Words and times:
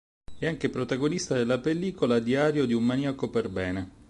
È 0.39 0.47
anche 0.47 0.69
protagonista 0.71 1.35
della 1.35 1.59
pellicola 1.59 2.17
"Diario 2.17 2.65
di 2.65 2.73
un 2.73 2.83
maniaco 2.83 3.29
per 3.29 3.49
bene". 3.49 3.89